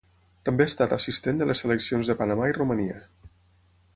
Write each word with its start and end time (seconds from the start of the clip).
També 0.47 0.65
ha 0.67 0.71
estat 0.71 0.95
assistent 0.97 1.41
de 1.43 1.47
les 1.51 1.61
seleccions 1.65 2.11
de 2.11 2.17
Panamà 2.23 2.49
i 2.53 2.57
Romania. 2.59 2.99